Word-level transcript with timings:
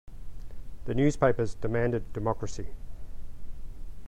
The 0.85 0.95
newspapers 0.95 1.53
demanded 1.53 2.11
democracy. 2.11 2.69